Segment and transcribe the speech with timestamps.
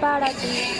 [0.00, 0.76] para ti.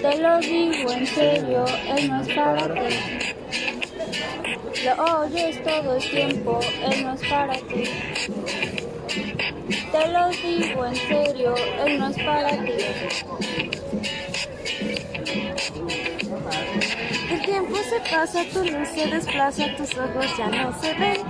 [0.00, 1.64] Te lo digo en serio,
[1.96, 2.96] Él no es para ti.
[4.84, 7.84] Lo oyes todo el tiempo, Él no es para ti.
[9.92, 11.54] Te lo digo en serio,
[11.86, 12.72] Él no es para ti.
[17.94, 21.20] Se pasa, tu luz se desplaza, tus ojos ya no se ven.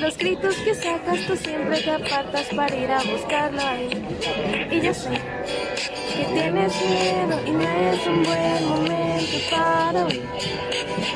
[0.00, 4.68] Los gritos que sacas tú siempre te apartas para ir a buscarlo ahí.
[4.70, 10.24] Y yo sé que tienes miedo y no es un buen momento para huir.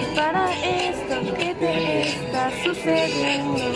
[0.02, 3.72] Y para esto que te está sucediendo.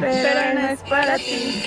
[0.00, 1.62] Pero no es para ti.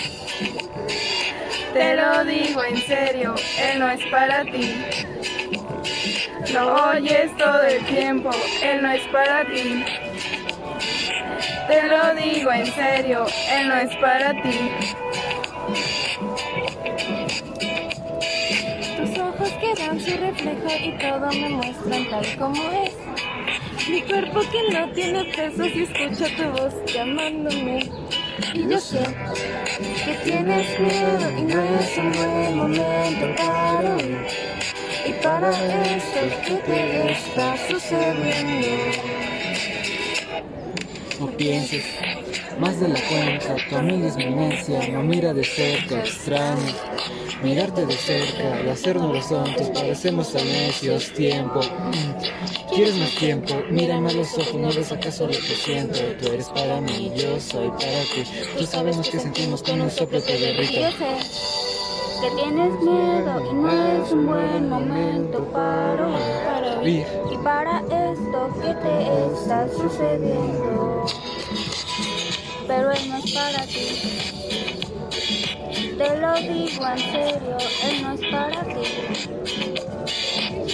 [1.74, 4.76] Te lo digo en serio, Él no es para ti.
[6.54, 8.32] Lo oyes todo el tiempo,
[8.64, 9.84] Él no es para ti.
[11.68, 14.72] Te lo digo en serio, Él no es para ti.
[18.98, 22.94] Tus ojos que dan su reflejo y todo me muestran tal como es.
[23.88, 27.90] Mi cuerpo que no tiene peso si escucha tu voz llamándome.
[28.54, 29.04] Y yo sé
[30.06, 34.50] que tienes miedo y no es un buen momento para huir.
[35.10, 38.68] Y para esto que te está sucediendo.
[41.20, 41.84] No pienses
[42.60, 46.76] más de la cuenta, tu amiga es mi necia, no mira de cerca, extraño.
[47.42, 51.62] Mirarte de cerca y hacernos los tontos, parecemos tan necios, tiempo.
[52.76, 53.56] ¿Quieres más tiempo?
[53.72, 56.00] Mírame a los ojos, ¿no ves acaso lo que siento?
[56.22, 58.24] Tú eres para mí, yo soy para ti.
[58.58, 60.82] Tú sabes lo que sentimos con un soplo derrito.
[60.92, 61.79] sé
[62.22, 66.08] que tienes miedo y no es un buen momento para
[66.46, 66.84] para.
[66.84, 71.06] Y para esto que te está sucediendo.
[72.68, 73.88] Pero Él no es para ti.
[75.98, 78.86] Te lo digo en serio, Él no es para ti.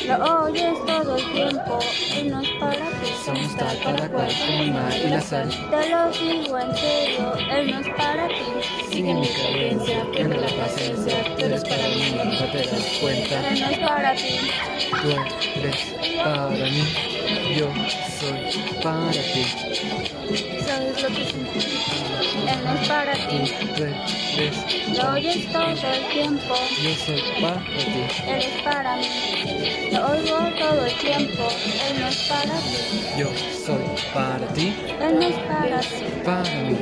[0.07, 1.79] Lo oyes todo el tiempo,
[2.15, 3.11] Él no es para ti.
[3.23, 5.49] Somos tal para cual y la sal.
[5.49, 7.94] Te lo digo en serio, Él no es para ti.
[9.05, 13.49] Sigue mi cadencia, pierde la paciencia, tú eres para mí, no te das cuenta.
[13.49, 14.39] Él no es para ti.
[14.89, 16.83] Tú eres para mí,
[17.55, 17.67] yo
[18.19, 20.04] soy para ti.
[20.65, 22.51] ¿Sabes lo que significa?
[22.51, 23.53] Él no es para ti.
[24.97, 26.55] Lo oyes todo el tiempo.
[26.83, 28.07] yo soy para ti.
[28.27, 29.89] Él es para mí.
[29.91, 31.47] Lo oigo todo el tiempo.
[31.87, 33.01] Él no es para ti.
[33.17, 33.27] Yo
[33.65, 33.83] soy
[34.13, 35.87] para ti, Él no es para ti.
[36.23, 36.77] para mí.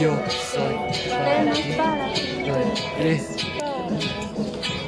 [0.00, 0.16] Yo
[0.52, 1.60] soy Él para no ti.
[1.60, 2.22] es para ti.
[2.44, 2.54] Tú
[3.00, 3.36] eres